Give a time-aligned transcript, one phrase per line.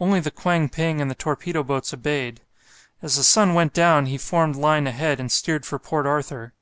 [0.00, 2.40] Only the "Kwang ping" and the torpedo boats obeyed.
[3.02, 6.54] As the sun went down he formed line ahead, and steered for Port Arthur.